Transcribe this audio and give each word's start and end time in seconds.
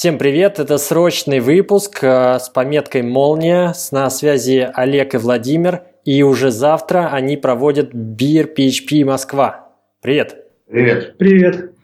Всем 0.00 0.16
привет, 0.16 0.58
это 0.58 0.78
срочный 0.78 1.40
выпуск 1.40 1.98
э, 2.00 2.38
с 2.38 2.48
пометкой 2.48 3.02
«Молния». 3.02 3.74
С 3.74 3.92
на 3.92 4.08
связи 4.08 4.66
Олег 4.72 5.14
и 5.14 5.18
Владимир, 5.18 5.82
и 6.06 6.22
уже 6.22 6.50
завтра 6.50 7.10
они 7.12 7.36
проводят 7.36 7.92
Beer 7.92 8.48
PHP 8.56 9.04
Москва. 9.04 9.74
Привет. 10.00 10.46
Привет. 10.66 11.18
Привет. 11.18 11.74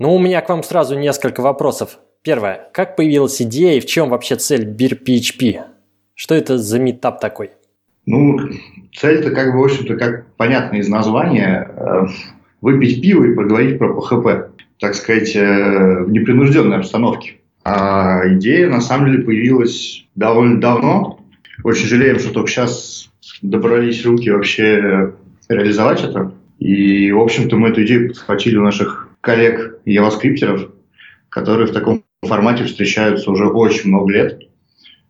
Ну, 0.00 0.16
у 0.16 0.18
меня 0.18 0.40
к 0.40 0.48
вам 0.48 0.64
сразу 0.64 0.98
несколько 0.98 1.42
вопросов. 1.42 2.00
Первое. 2.22 2.70
Как 2.72 2.96
появилась 2.96 3.40
идея 3.40 3.76
и 3.76 3.80
в 3.80 3.86
чем 3.86 4.08
вообще 4.08 4.34
цель 4.34 4.66
Beer 4.68 5.00
PHP? 5.00 5.60
Что 6.16 6.34
это 6.34 6.58
за 6.58 6.80
метап 6.80 7.20
такой? 7.20 7.52
Ну, 8.04 8.36
цель-то 8.96 9.30
как 9.30 9.52
бы, 9.52 9.60
в 9.60 9.64
общем-то, 9.66 9.96
как 9.96 10.26
понятно 10.34 10.78
из 10.78 10.88
названия, 10.88 11.70
э, 11.76 12.06
выпить 12.60 13.00
пиво 13.00 13.22
и 13.22 13.32
поговорить 13.32 13.78
про 13.78 13.94
ПХП, 13.94 14.50
так 14.80 14.96
сказать, 14.96 15.36
э, 15.36 16.02
в 16.02 16.10
непринужденной 16.10 16.78
обстановке. 16.78 17.34
А 17.64 18.20
идея, 18.34 18.68
на 18.68 18.82
самом 18.82 19.10
деле, 19.10 19.24
появилась 19.24 20.06
довольно 20.14 20.60
давно. 20.60 21.18
Очень 21.62 21.86
жалеем, 21.86 22.18
что 22.18 22.30
только 22.30 22.50
сейчас 22.50 23.10
добрались 23.40 24.04
руки 24.04 24.30
вообще 24.30 25.14
реализовать 25.48 26.04
это. 26.04 26.34
И, 26.58 27.10
в 27.10 27.20
общем-то, 27.20 27.56
мы 27.56 27.70
эту 27.70 27.82
идею 27.84 28.08
подхватили 28.08 28.58
у 28.58 28.62
наших 28.62 29.08
коллег 29.22 29.78
явоскриптеров, 29.86 30.70
которые 31.30 31.66
в 31.66 31.72
таком 31.72 32.04
формате 32.22 32.64
встречаются 32.64 33.30
уже 33.30 33.46
очень 33.46 33.88
много 33.88 34.12
лет. 34.12 34.42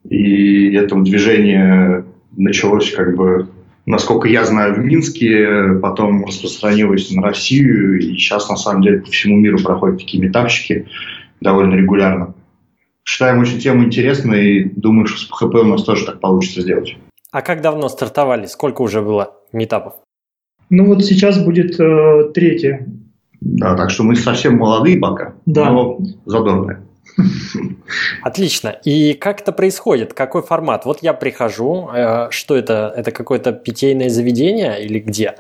И 0.08 0.72
это 0.74 0.94
движение 1.00 2.04
началось 2.36 2.92
как 2.92 3.16
бы, 3.16 3.48
насколько 3.84 4.28
я 4.28 4.44
знаю, 4.44 4.74
в 4.74 4.78
Минске, 4.78 5.80
потом 5.82 6.24
распространилось 6.24 7.10
на 7.10 7.22
Россию, 7.22 7.98
и 7.98 8.12
сейчас, 8.12 8.48
на 8.48 8.56
самом 8.56 8.82
деле, 8.82 9.00
по 9.00 9.10
всему 9.10 9.38
миру 9.38 9.58
проходят 9.58 9.98
такие 9.98 10.22
метапчики 10.22 10.86
довольно 11.40 11.74
регулярно 11.74 12.34
считаем 13.04 13.38
очень 13.40 13.60
тему 13.60 13.84
интересной 13.84 14.46
и 14.46 14.64
думаю, 14.64 15.06
что 15.06 15.18
с 15.18 15.30
PHP 15.30 15.60
у 15.60 15.64
нас 15.64 15.84
тоже 15.84 16.06
так 16.06 16.20
получится 16.20 16.62
сделать. 16.62 16.96
А 17.30 17.42
как 17.42 17.60
давно 17.60 17.88
стартовали? 17.88 18.46
Сколько 18.46 18.82
уже 18.82 19.02
было 19.02 19.36
метапов? 19.52 19.94
Ну 20.70 20.86
вот 20.86 21.04
сейчас 21.04 21.42
будет 21.44 21.78
э, 21.78 22.30
третье. 22.32 22.88
Да, 23.40 23.76
так 23.76 23.90
что 23.90 24.04
мы 24.04 24.16
совсем 24.16 24.56
молодые 24.56 24.98
пока, 24.98 25.34
да. 25.44 25.70
но 25.70 25.98
задорные. 26.24 26.82
Отлично. 28.22 28.68
И 28.84 29.14
как 29.14 29.42
это 29.42 29.52
происходит? 29.52 30.14
Какой 30.14 30.42
формат? 30.42 30.84
Вот 30.84 31.02
я 31.02 31.12
прихожу, 31.12 31.90
э, 31.94 32.30
что 32.30 32.56
это? 32.56 32.92
Это 32.96 33.10
какое-то 33.10 33.52
питейное 33.52 34.08
заведение 34.08 34.82
или 34.84 34.98
где? 34.98 35.34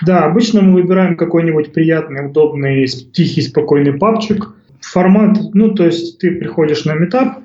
Да, 0.00 0.24
обычно 0.24 0.62
мы 0.62 0.74
выбираем 0.74 1.16
какой-нибудь 1.16 1.72
приятный, 1.72 2.26
удобный, 2.26 2.86
тихий, 2.86 3.42
спокойный 3.42 3.92
папчик, 3.92 4.54
формат, 4.82 5.38
ну, 5.54 5.74
то 5.74 5.86
есть 5.86 6.18
ты 6.18 6.32
приходишь 6.32 6.84
на 6.84 6.94
метап, 6.94 7.38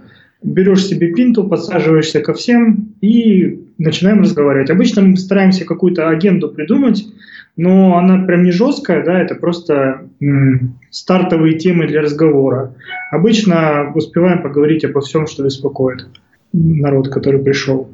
берешь 0.43 0.85
себе 0.85 1.13
пинту, 1.13 1.47
подсаживаешься 1.47 2.21
ко 2.21 2.33
всем 2.33 2.93
и 3.01 3.59
начинаем 3.77 4.21
разговаривать. 4.21 4.69
Обычно 4.69 5.01
мы 5.01 5.17
стараемся 5.17 5.65
какую-то 5.65 6.09
агенду 6.09 6.49
придумать, 6.49 7.05
но 7.55 7.97
она 7.97 8.23
прям 8.25 8.43
не 8.43 8.51
жесткая, 8.51 9.03
да, 9.03 9.19
это 9.19 9.35
просто 9.35 10.07
м, 10.21 10.79
стартовые 10.91 11.57
темы 11.57 11.87
для 11.87 12.01
разговора. 12.01 12.75
Обычно 13.11 13.91
успеваем 13.95 14.41
поговорить 14.41 14.85
обо 14.85 15.01
всем, 15.01 15.25
что 15.27 15.43
беспокоит 15.43 16.07
народ, 16.53 17.09
который 17.09 17.41
пришел. 17.41 17.89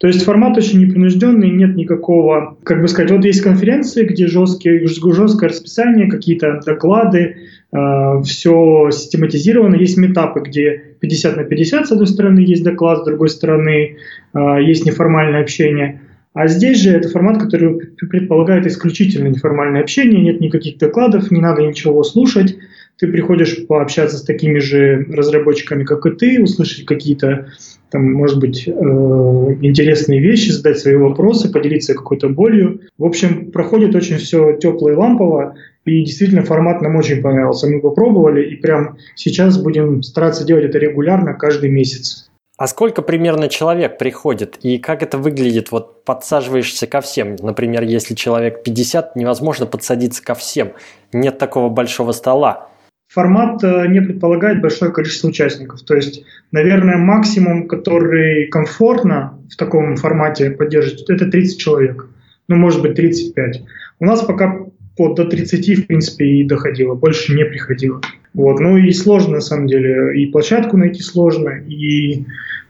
То 0.00 0.06
есть 0.06 0.24
формат 0.24 0.56
очень 0.56 0.80
непринужденный, 0.80 1.50
нет 1.50 1.76
никакого, 1.76 2.56
как 2.64 2.80
бы 2.80 2.88
сказать, 2.88 3.10
вот 3.10 3.22
есть 3.22 3.42
конференции, 3.42 4.06
где 4.06 4.26
жесткие, 4.26 4.86
жесткое 4.86 5.50
расписание, 5.50 6.08
какие-то 6.08 6.58
доклады, 6.64 7.36
э, 7.70 8.22
все 8.24 8.88
систематизировано. 8.92 9.74
Есть 9.74 9.98
метапы, 9.98 10.40
где 10.40 10.94
50 11.00 11.36
на 11.36 11.44
50 11.44 11.86
с 11.86 11.92
одной 11.92 12.06
стороны 12.06 12.38
есть 12.38 12.64
доклад, 12.64 13.00
с 13.00 13.04
другой 13.04 13.28
стороны 13.28 13.98
э, 14.32 14.38
есть 14.62 14.86
неформальное 14.86 15.42
общение. 15.42 16.00
А 16.32 16.46
здесь 16.46 16.80
же 16.80 16.92
это 16.92 17.10
формат, 17.10 17.36
который 17.36 17.78
предполагает 18.08 18.66
исключительно 18.66 19.28
неформальное 19.28 19.82
общение, 19.82 20.22
нет 20.22 20.40
никаких 20.40 20.78
докладов, 20.78 21.30
не 21.30 21.42
надо 21.42 21.60
ничего 21.60 22.02
слушать. 22.04 22.56
Ты 22.98 23.08
приходишь 23.08 23.66
пообщаться 23.66 24.16
с 24.16 24.22
такими 24.22 24.60
же 24.60 25.06
разработчиками, 25.12 25.84
как 25.84 26.06
и 26.06 26.10
ты, 26.12 26.42
услышать 26.42 26.86
какие-то 26.86 27.48
там, 27.90 28.12
может 28.12 28.38
быть, 28.38 28.66
э, 28.66 28.70
интересные 28.70 30.20
вещи, 30.20 30.50
задать 30.50 30.78
свои 30.78 30.94
вопросы, 30.94 31.52
поделиться 31.52 31.94
какой-то 31.94 32.28
болью. 32.28 32.80
В 32.98 33.04
общем, 33.04 33.50
проходит 33.50 33.94
очень 33.94 34.16
все 34.16 34.56
тепло 34.56 34.90
и 34.90 34.94
лампово, 34.94 35.54
и 35.84 36.04
действительно 36.04 36.42
формат 36.42 36.82
нам 36.82 36.96
очень 36.96 37.20
понравился. 37.20 37.66
Мы 37.68 37.80
попробовали, 37.80 38.48
и 38.48 38.56
прям 38.56 38.96
сейчас 39.16 39.60
будем 39.60 40.02
стараться 40.02 40.44
делать 40.44 40.64
это 40.64 40.78
регулярно, 40.78 41.34
каждый 41.34 41.70
месяц. 41.70 42.30
А 42.56 42.66
сколько 42.66 43.00
примерно 43.00 43.48
человек 43.48 43.96
приходит 43.96 44.58
и 44.62 44.76
как 44.76 45.02
это 45.02 45.16
выглядит? 45.16 45.72
Вот 45.72 46.04
подсаживаешься 46.04 46.86
ко 46.86 47.00
всем. 47.00 47.36
Например, 47.40 47.82
если 47.82 48.14
человек 48.14 48.62
50, 48.62 49.16
невозможно 49.16 49.64
подсадиться 49.64 50.22
ко 50.22 50.34
всем. 50.34 50.72
Нет 51.10 51.38
такого 51.38 51.70
большого 51.70 52.12
стола 52.12 52.69
формат 53.10 53.62
э, 53.64 53.88
не 53.88 54.00
предполагает 54.00 54.62
большое 54.62 54.92
количество 54.92 55.28
участников. 55.28 55.82
То 55.82 55.94
есть, 55.94 56.24
наверное, 56.52 56.96
максимум, 56.96 57.66
который 57.66 58.46
комфортно 58.46 59.38
в 59.50 59.56
таком 59.56 59.96
формате 59.96 60.50
поддерживать, 60.50 61.10
это 61.10 61.26
30 61.26 61.60
человек. 61.60 62.08
Ну, 62.48 62.56
может 62.56 62.82
быть, 62.82 62.94
35. 62.94 63.62
У 63.98 64.04
нас 64.04 64.22
пока 64.22 64.64
вот 64.96 65.16
до 65.16 65.24
30, 65.24 65.78
в 65.78 65.86
принципе, 65.86 66.24
и 66.24 66.44
доходило, 66.46 66.94
больше 66.94 67.34
не 67.34 67.44
приходило. 67.44 68.00
Вот. 68.32 68.60
Ну 68.60 68.76
и 68.76 68.92
сложно, 68.92 69.34
на 69.34 69.40
самом 69.40 69.66
деле, 69.66 70.20
и 70.20 70.26
площадку 70.26 70.76
найти 70.76 71.02
сложно, 71.02 71.50
и 71.50 72.24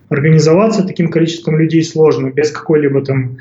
организоваться 0.09 0.87
таким 0.87 1.11
количеством 1.11 1.59
людей 1.59 1.83
сложно, 1.83 2.31
без 2.31 2.51
какой-либо 2.51 3.05
там 3.05 3.37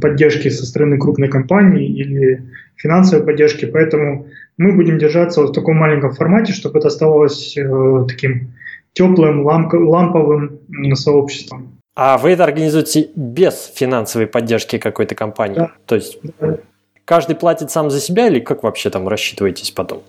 поддержки 0.00 0.48
со 0.48 0.66
стороны 0.66 0.98
крупной 0.98 1.28
компании 1.28 1.86
или 1.86 2.42
финансовой 2.76 3.24
поддержки. 3.24 3.64
Поэтому 3.64 4.26
мы 4.56 4.72
будем 4.72 4.98
держаться 4.98 5.40
вот 5.40 5.50
в 5.50 5.52
таком 5.52 5.76
маленьком 5.76 6.12
формате, 6.12 6.52
чтобы 6.52 6.78
это 6.78 6.88
оставалось 6.88 7.56
э, 7.56 8.04
таким 8.08 8.52
теплым, 8.92 9.44
ламп, 9.44 9.74
ламповым 9.74 10.60
сообществом. 10.94 11.78
А 11.96 12.18
вы 12.18 12.30
это 12.30 12.44
организуете 12.44 13.08
без 13.14 13.72
финансовой 13.74 14.26
поддержки 14.26 14.78
какой-то 14.78 15.14
компании? 15.14 15.56
Да. 15.56 15.72
То 15.86 15.94
есть 15.94 16.18
да. 16.40 16.58
каждый 17.04 17.36
платит 17.36 17.70
сам 17.70 17.90
за 17.90 18.00
себя 18.00 18.26
или 18.28 18.40
как 18.40 18.62
вообще 18.62 18.90
там 18.90 19.08
рассчитываетесь 19.08 19.70
потом? 19.70 20.02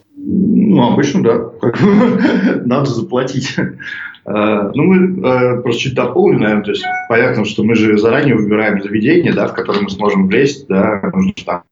Ну, 0.76 0.92
обычно, 0.92 1.24
да. 1.24 1.52
Надо 2.66 2.90
заплатить. 2.90 3.56
Э, 3.58 4.72
ну, 4.74 4.84
мы 4.84 5.26
э, 5.26 5.62
просто 5.62 5.84
чуть 5.84 5.96
дополним, 5.96 6.42
наверное, 6.42 6.66
то 6.66 6.72
есть 6.72 6.84
понятно, 7.08 7.46
что 7.46 7.64
мы 7.64 7.76
же 7.76 7.98
заранее 7.98 8.36
выбираем 8.36 8.82
заведение, 8.84 9.32
да, 9.32 9.48
в 9.48 9.54
которое 9.54 9.82
мы 9.82 9.90
сможем 9.90 10.28
влезть, 10.28 10.68
да, 10.68 11.00
нужно 11.14 11.34
там 11.46 11.64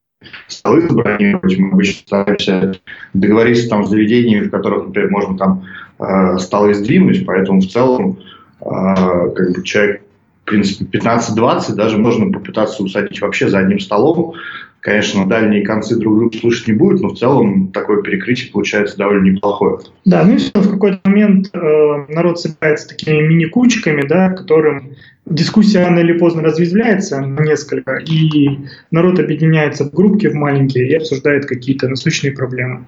столы 0.47 0.87
забронировать, 0.87 1.57
мы 1.57 1.71
обычно 1.71 2.01
стараемся 2.05 2.79
договориться 3.13 3.67
там 3.67 3.83
с 3.83 3.89
заведениями, 3.89 4.45
в 4.45 4.51
которых, 4.51 4.85
например, 4.85 5.11
можно 5.11 5.37
там 5.37 5.65
э, 5.99 6.37
столы 6.37 6.73
сдвинуть, 6.73 7.25
поэтому 7.25 7.59
в 7.59 7.67
целом 7.67 8.19
как 8.61 9.51
бы 9.57 9.63
человек, 9.63 10.03
в 10.43 10.45
принципе, 10.45 10.97
15-20 10.97 11.73
даже 11.73 11.97
можно 11.97 12.31
попытаться 12.31 12.81
усадить 12.81 13.19
вообще 13.19 13.49
за 13.49 13.59
одним 13.59 13.81
столом, 13.81 14.35
Конечно, 14.83 15.25
дальние 15.25 15.63
концы 15.63 15.95
друг 15.95 16.17
друга 16.17 16.37
слушать 16.37 16.67
не 16.67 16.73
будет, 16.73 16.99
но 16.99 17.07
в 17.07 17.17
целом 17.17 17.71
такое 17.71 18.01
перекрытие 18.01 18.51
получается 18.51 18.97
довольно 18.97 19.29
неплохое. 19.29 19.79
Да, 20.03 20.25
ну 20.25 20.35
и 20.35 20.37
в 20.37 20.71
какой-то 20.71 20.99
момент 21.05 21.49
э, 21.53 22.05
народ 22.09 22.41
собирается 22.41 22.89
такими 22.89 23.21
мини-кучками, 23.21 24.05
да, 24.05 24.31
которым 24.31 24.91
дискуссия 25.25 25.85
рано 25.85 25.99
или 25.99 26.17
поздно 26.17 26.41
разветвляется 26.41 27.21
на 27.21 27.43
несколько, 27.43 27.95
и 27.95 28.59
народ 28.91 29.19
объединяется 29.19 29.85
в 29.85 29.93
группки, 29.93 30.27
в 30.27 30.33
маленькие, 30.33 30.89
и 30.89 30.95
обсуждает 30.95 31.45
какие-то 31.45 31.87
насущные 31.87 32.33
проблемы. 32.33 32.83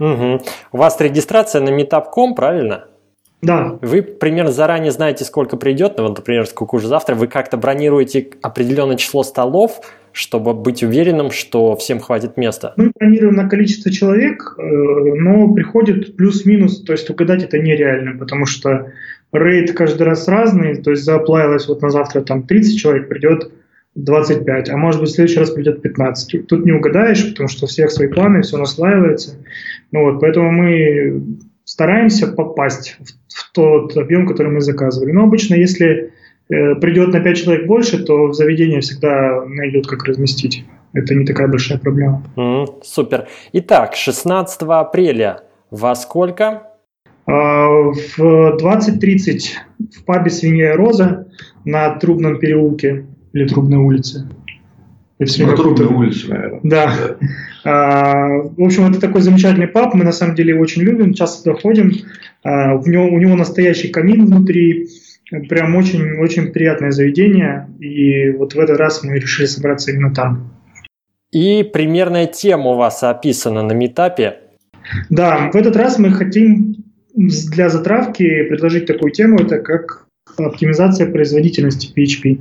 Угу. 0.00 0.42
У 0.72 0.76
вас 0.76 1.00
регистрация 1.00 1.60
на 1.60 1.68
meetup.com, 1.68 2.34
правильно? 2.34 2.86
Да. 3.42 3.78
Вы 3.82 4.02
примерно 4.02 4.50
заранее 4.50 4.90
знаете, 4.90 5.24
сколько 5.24 5.56
придет, 5.56 5.94
ну, 5.98 6.08
вот, 6.08 6.18
например, 6.18 6.46
сколько 6.46 6.74
уже 6.74 6.88
завтра, 6.88 7.14
вы 7.14 7.28
как-то 7.28 7.56
бронируете 7.56 8.28
определенное 8.42 8.96
число 8.96 9.22
столов, 9.22 9.80
чтобы 10.18 10.52
быть 10.52 10.82
уверенным, 10.82 11.30
что 11.30 11.76
всем 11.76 12.00
хватит 12.00 12.36
места? 12.36 12.74
Мы 12.76 12.90
планируем 12.90 13.36
на 13.36 13.48
количество 13.48 13.92
человек, 13.92 14.56
э, 14.58 14.62
но 14.62 15.54
приходит 15.54 16.16
плюс-минус, 16.16 16.82
то 16.82 16.92
есть 16.92 17.08
угадать 17.08 17.44
это 17.44 17.56
нереально, 17.60 18.18
потому 18.18 18.44
что 18.44 18.90
рейд 19.32 19.72
каждый 19.74 20.02
раз 20.02 20.26
разный, 20.26 20.82
то 20.82 20.90
есть 20.90 21.04
заплавилось 21.04 21.68
вот 21.68 21.82
на 21.82 21.90
завтра 21.90 22.22
там 22.22 22.42
30 22.42 22.80
человек, 22.80 23.08
придет 23.08 23.52
25, 23.94 24.70
а 24.70 24.76
может 24.76 25.00
быть 25.00 25.10
в 25.10 25.14
следующий 25.14 25.38
раз 25.38 25.50
придет 25.52 25.82
15. 25.82 26.48
Тут 26.48 26.64
не 26.64 26.72
угадаешь, 26.72 27.30
потому 27.30 27.48
что 27.48 27.66
у 27.66 27.68
всех 27.68 27.92
свои 27.92 28.08
планы, 28.08 28.42
все 28.42 28.56
наслаивается. 28.56 29.36
Ну 29.92 30.02
вот, 30.02 30.20
поэтому 30.20 30.50
мы 30.50 31.22
стараемся 31.62 32.26
попасть 32.26 32.96
в, 32.98 33.10
в 33.32 33.52
тот 33.52 33.96
объем, 33.96 34.26
который 34.26 34.50
мы 34.50 34.62
заказывали. 34.62 35.12
Но 35.12 35.22
обычно, 35.22 35.54
если 35.54 36.10
придет 36.48 37.12
на 37.12 37.20
5 37.20 37.36
человек 37.36 37.66
больше, 37.66 38.02
то 38.02 38.28
в 38.28 38.34
заведение 38.34 38.80
всегда 38.80 39.44
найдет, 39.46 39.86
как 39.86 40.04
разместить. 40.04 40.64
Это 40.94 41.14
не 41.14 41.26
такая 41.26 41.48
большая 41.48 41.78
проблема. 41.78 42.24
Mm, 42.36 42.66
супер. 42.82 43.28
Итак, 43.52 43.94
16 43.94 44.62
апреля 44.62 45.42
во 45.70 45.94
сколько? 45.94 46.62
В 47.26 48.18
20.30 48.18 49.40
в 49.98 50.04
пабе 50.04 50.30
«Свинья 50.30 50.72
и 50.72 50.76
роза» 50.76 51.26
на 51.66 51.90
Трубном 51.90 52.38
переулке 52.38 53.04
или 53.34 53.46
Трубной 53.46 53.78
улице. 53.78 54.26
Я 55.18 55.26
все 55.26 55.44
время 55.44 55.56
Трубной 55.58 55.88
улице, 55.88 56.28
наверное. 56.28 56.60
Да. 56.62 56.92
да. 57.64 58.42
В 58.56 58.62
общем, 58.62 58.90
это 58.90 58.98
такой 58.98 59.20
замечательный 59.20 59.66
паб, 59.66 59.92
мы 59.92 60.04
на 60.04 60.12
самом 60.12 60.36
деле 60.36 60.54
его 60.54 60.62
очень 60.62 60.80
любим, 60.82 61.12
часто 61.12 61.44
туда 61.44 61.60
ходим. 61.60 61.92
У 62.44 62.88
него, 62.88 63.04
у 63.06 63.18
него 63.18 63.34
настоящий 63.36 63.88
камин 63.88 64.24
внутри, 64.24 64.88
прям 65.48 65.76
очень-очень 65.76 66.52
приятное 66.52 66.90
заведение, 66.90 67.68
и 67.80 68.30
вот 68.30 68.54
в 68.54 68.58
этот 68.58 68.78
раз 68.78 69.02
мы 69.02 69.18
решили 69.18 69.46
собраться 69.46 69.90
именно 69.92 70.14
там. 70.14 70.50
И 71.30 71.62
примерная 71.62 72.26
тема 72.26 72.70
у 72.70 72.76
вас 72.76 73.02
описана 73.02 73.62
на 73.62 73.72
метапе. 73.72 74.38
Да, 75.10 75.50
в 75.52 75.56
этот 75.56 75.76
раз 75.76 75.98
мы 75.98 76.10
хотим 76.10 76.76
для 77.14 77.68
затравки 77.68 78.44
предложить 78.44 78.86
такую 78.86 79.12
тему, 79.12 79.38
это 79.38 79.58
как 79.58 80.06
оптимизация 80.38 81.10
производительности 81.10 81.92
PHP. 81.94 82.40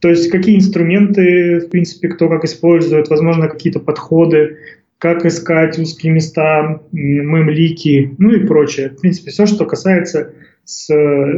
То 0.00 0.08
есть 0.08 0.30
какие 0.30 0.56
инструменты, 0.56 1.60
в 1.60 1.70
принципе, 1.70 2.08
кто 2.08 2.28
как 2.28 2.44
использует, 2.44 3.08
возможно, 3.08 3.48
какие-то 3.48 3.80
подходы, 3.80 4.58
как 5.02 5.26
искать 5.26 5.76
узкие 5.80 6.12
места, 6.12 6.80
мемлики, 6.92 8.14
ну 8.18 8.30
и 8.30 8.46
прочее. 8.46 8.90
В 8.90 9.00
принципе, 9.00 9.32
все, 9.32 9.46
что 9.46 9.66
касается 9.66 10.30
с 10.64 10.88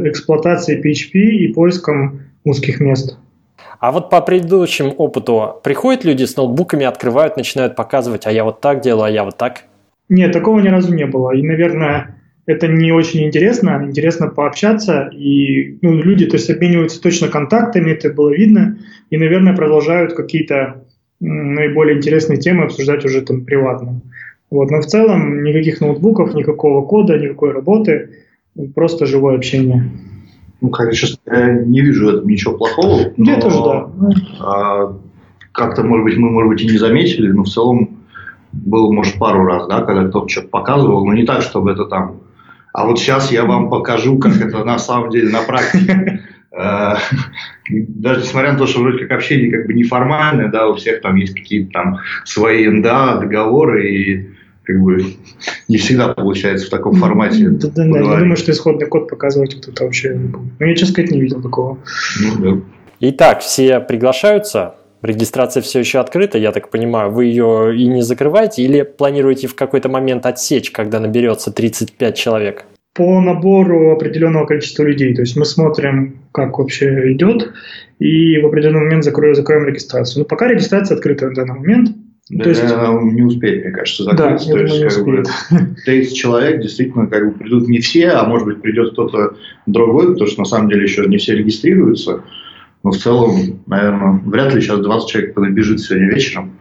эксплуатацией 0.07 0.79
PHP 0.79 1.19
и 1.19 1.51
поиском 1.51 2.19
узких 2.43 2.79
мест. 2.79 3.17
А 3.79 3.91
вот 3.91 4.11
по 4.11 4.21
предыдущему 4.21 4.91
опыту 4.91 5.59
приходят 5.63 6.05
люди 6.05 6.25
с 6.25 6.37
ноутбуками, 6.37 6.85
открывают, 6.85 7.37
начинают 7.37 7.75
показывать, 7.75 8.27
а 8.27 8.31
я 8.31 8.43
вот 8.43 8.61
так 8.61 8.81
делаю, 8.81 9.05
а 9.05 9.09
я 9.09 9.23
вот 9.23 9.35
так? 9.35 9.63
Нет, 10.09 10.31
такого 10.31 10.59
ни 10.59 10.67
разу 10.67 10.93
не 10.93 11.07
было. 11.07 11.31
И, 11.35 11.41
наверное, 11.41 12.21
это 12.45 12.67
не 12.67 12.91
очень 12.91 13.25
интересно. 13.25 13.83
Интересно 13.83 14.27
пообщаться. 14.27 15.09
И 15.11 15.79
ну, 15.81 15.95
люди 15.95 16.27
то 16.27 16.35
есть, 16.35 16.51
обмениваются 16.51 17.01
точно 17.01 17.29
контактами, 17.29 17.89
это 17.89 18.13
было 18.13 18.29
видно. 18.29 18.77
И, 19.09 19.17
наверное, 19.17 19.55
продолжают 19.55 20.13
какие-то 20.13 20.84
наиболее 21.25 21.97
интересные 21.97 22.37
темы 22.37 22.65
обсуждать 22.65 23.03
уже 23.05 23.21
там 23.21 23.45
приватно. 23.45 24.01
Вот. 24.51 24.69
Но 24.69 24.81
в 24.81 24.85
целом 24.85 25.43
никаких 25.43 25.81
ноутбуков, 25.81 26.35
никакого 26.35 26.85
кода, 26.85 27.17
никакой 27.17 27.51
работы, 27.51 28.09
просто 28.73 29.05
живое 29.05 29.35
общение. 29.35 29.91
Ну, 30.61 30.71
честно, 30.91 31.19
я 31.25 31.53
не 31.53 31.81
вижу 31.81 32.05
в 32.05 32.09
этом 32.09 32.27
ничего 32.27 32.57
плохого. 32.57 33.11
Но, 33.17 33.31
я 33.31 33.39
тоже, 33.39 33.57
да. 33.63 33.89
А, 34.39 34.97
как-то, 35.51 35.83
может 35.83 36.05
быть, 36.05 36.17
мы, 36.17 36.29
может 36.29 36.49
быть, 36.49 36.61
и 36.61 36.67
не 36.67 36.77
заметили, 36.77 37.31
но 37.31 37.43
в 37.43 37.49
целом 37.49 37.89
было, 38.51 38.91
может, 38.91 39.15
пару 39.15 39.45
раз, 39.45 39.67
да, 39.67 39.81
когда 39.81 40.07
кто-то 40.07 40.29
что-то 40.29 40.47
показывал, 40.47 41.05
но 41.05 41.13
не 41.13 41.25
так, 41.25 41.41
чтобы 41.41 41.71
это 41.71 41.85
там... 41.85 42.17
А 42.71 42.85
вот 42.85 42.99
сейчас 42.99 43.31
я 43.31 43.45
вам 43.45 43.69
покажу, 43.69 44.17
как 44.17 44.37
это 44.37 44.63
на 44.63 44.77
самом 44.79 45.09
деле 45.09 45.29
на 45.29 45.41
практике. 45.41 46.21
Э, 46.55 46.95
даже 47.69 48.21
несмотря 48.21 48.53
на 48.53 48.57
то, 48.57 48.67
что 48.67 48.79
вроде 48.79 48.99
как 48.99 49.11
общение 49.11 49.51
как 49.51 49.67
бы 49.67 49.73
неформальное, 49.73 50.49
да, 50.49 50.67
у 50.67 50.75
всех 50.75 51.01
там 51.01 51.15
есть 51.15 51.33
какие-то 51.33 51.71
там 51.71 51.99
свои 52.23 52.67
НДА, 52.67 53.19
договоры, 53.19 53.91
и 53.91 54.29
как 54.63 54.81
бы 54.81 55.03
не 55.67 55.77
всегда 55.77 56.09
получается 56.09 56.67
в 56.67 56.69
таком 56.69 56.95
формате. 56.95 57.49
Да, 57.49 57.67
да, 57.67 57.83
да, 57.83 57.99
я 57.99 58.19
думаю, 58.19 58.35
что 58.35 58.51
исходный 58.51 58.87
код 58.87 59.09
показывать 59.09 59.53
это 59.55 59.83
вообще... 59.83 60.13
Ну, 60.13 60.49
я, 60.59 60.73
честно 60.75 60.93
сказать, 60.93 61.11
не 61.11 61.21
видел 61.21 61.41
такого. 61.41 61.77
Ну, 62.19 62.31
да. 62.39 62.61
Итак, 63.01 63.41
все 63.41 63.79
приглашаются. 63.79 64.75
Регистрация 65.01 65.61
все 65.61 65.79
еще 65.79 65.99
открыта, 65.99 66.39
я 66.39 66.51
так 66.51 66.71
понимаю. 66.71 67.11
Вы 67.11 67.25
ее 67.25 67.75
и 67.77 67.85
не 67.85 68.01
закрываете 68.01 68.63
или 68.63 68.81
планируете 68.81 69.47
в 69.47 69.55
какой-то 69.55 69.87
момент 69.87 70.25
отсечь, 70.25 70.71
когда 70.71 70.99
наберется 70.99 71.51
35 71.51 72.17
человек? 72.17 72.65
По 72.95 73.21
набору 73.21 73.91
определенного 73.91 74.45
количества 74.45 74.83
людей. 74.83 75.13
То 75.13 75.21
есть 75.21 75.35
мы 75.35 75.45
смотрим, 75.45 76.15
как 76.31 76.57
вообще 76.57 77.11
идет, 77.13 77.51
и 77.99 78.39
в 78.39 78.45
определенный 78.47 78.85
момент 78.85 79.03
закроем, 79.03 79.35
закроем 79.35 79.67
регистрацию. 79.67 80.21
Но 80.21 80.25
пока 80.25 80.47
регистрация 80.47 80.95
открыта 80.95 81.27
на 81.27 81.35
данный 81.35 81.59
момент. 81.59 81.89
Да, 82.29 82.43
то 82.43 82.49
есть... 82.49 82.63
не 82.63 83.21
успеет, 83.21 83.65
мне 83.65 83.73
кажется, 83.73 84.03
закрыться. 84.03 84.47
Да, 84.47 84.53
то 84.55 84.61
есть, 84.63 84.95
как 84.95 85.05
бы, 85.05 85.23
30 85.85 86.15
человек 86.17 86.61
действительно 86.61 87.05
как 87.05 87.23
бы 87.27 87.37
придут 87.37 87.67
не 87.67 87.79
все, 87.79 88.09
а 88.09 88.25
может 88.25 88.47
быть 88.47 88.61
придет 88.61 88.93
кто-то 88.93 89.35
другой, 89.67 90.13
потому 90.13 90.27
что 90.27 90.39
на 90.39 90.45
самом 90.45 90.69
деле 90.69 90.83
еще 90.83 91.05
не 91.05 91.17
все 91.17 91.35
регистрируются. 91.35 92.23
Но 92.85 92.91
в 92.91 92.97
целом, 92.97 93.61
наверное, 93.65 94.21
вряд 94.25 94.53
ли 94.53 94.61
сейчас 94.61 94.79
20 94.79 95.09
человек 95.09 95.33
подбежит 95.33 95.79
сегодня 95.81 96.13
вечером. 96.13 96.51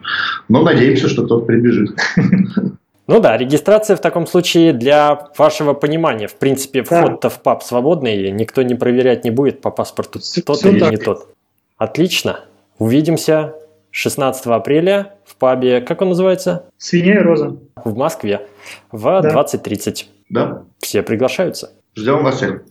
Но 0.49 0.63
надеемся, 0.63 1.09
что 1.09 1.25
кто-то 1.25 1.45
прибежит. 1.45 1.91
Ну 3.07 3.21
да, 3.21 3.37
регистрация 3.37 3.97
в 3.97 4.01
таком 4.01 4.27
случае 4.27 4.73
для 4.73 5.31
вашего 5.37 5.75
понимания. 5.75 6.27
В 6.27 6.37
принципе, 6.37 6.83
вход-то 6.83 7.29
в 7.29 7.41
паб 7.43 7.63
свободный, 7.63 8.31
никто 8.31 8.63
не 8.63 8.75
проверять 8.75 9.25
не 9.25 9.31
будет 9.31 9.61
по 9.61 9.71
паспорту, 9.71 10.21
тот 10.45 10.57
Все 10.57 10.71
или 10.71 10.81
так. 10.81 10.91
не 10.91 10.97
тот. 10.97 11.29
Отлично. 11.77 12.41
Увидимся 12.79 13.55
16 13.91 14.47
апреля 14.47 15.15
в 15.25 15.37
пабе, 15.37 15.81
как 15.81 16.03
он 16.03 16.09
называется? 16.09 16.65
Свинья 16.79 17.17
и 17.17 17.19
роза. 17.19 17.57
В 17.85 17.97
Москве 17.97 18.47
в 18.91 19.21
да. 19.23 19.31
20.30. 19.31 20.07
Да. 20.31 20.65
Все 20.79 21.03
приглашаются. 21.03 21.73
Ждем 21.95 22.25
вас 22.25 22.37
всех. 22.37 22.65